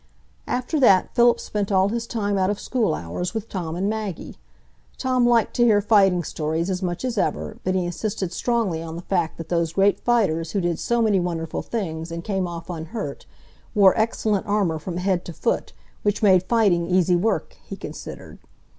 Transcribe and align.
After 0.47 0.79
that, 0.79 1.13
Philip 1.13 1.39
spent 1.39 1.71
all 1.71 1.89
his 1.89 2.07
time 2.07 2.35
out 2.35 2.49
of 2.49 2.59
school 2.59 2.95
hours 2.95 3.35
with 3.35 3.47
Tom 3.47 3.75
and 3.75 3.87
Maggie. 3.87 4.35
Tom 4.97 5.27
liked 5.29 5.55
to 5.57 5.63
hear 5.63 5.79
fighting 5.79 6.23
stories 6.23 6.71
as 6.71 6.81
much 6.81 7.05
as 7.05 7.19
ever, 7.19 7.59
but 7.63 7.75
he 7.75 7.85
insisted 7.85 8.33
strongly 8.33 8.81
on 8.81 8.95
the 8.95 9.03
fact 9.03 9.37
that 9.37 9.49
those 9.49 9.73
great 9.73 9.99
fighters 9.99 10.53
who 10.53 10.59
did 10.61 10.79
so 10.79 11.03
many 11.03 11.19
wonderful 11.19 11.61
things 11.61 12.11
and 12.11 12.23
came 12.23 12.47
off 12.47 12.67
unhurt, 12.67 13.27
wore 13.75 13.95
excellent 13.95 14.47
armor 14.47 14.79
from 14.79 14.97
head 14.97 15.23
to 15.25 15.33
foot, 15.33 15.71
which 16.01 16.23
made 16.23 16.41
fighting 16.41 16.87
easy 16.87 17.15
work, 17.15 17.55
he 17.63 17.75
considered. 17.75 18.39